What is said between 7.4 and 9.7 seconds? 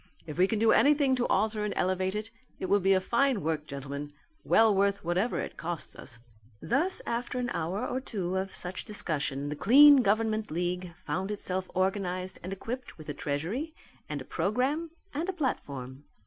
hour or two of such discussion the